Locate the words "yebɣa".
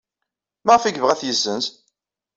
0.93-1.11